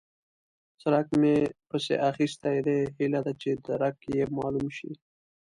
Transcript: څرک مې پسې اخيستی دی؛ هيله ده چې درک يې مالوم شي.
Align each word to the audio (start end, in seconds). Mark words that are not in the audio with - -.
څرک 0.81 1.07
مې 1.19 1.35
پسې 1.69 1.95
اخيستی 2.09 2.57
دی؛ 2.65 2.79
هيله 2.97 3.19
ده 3.25 3.33
چې 3.41 3.49
درک 3.65 3.97
يې 4.13 4.23
مالوم 4.37 4.67
شي. 4.77 4.91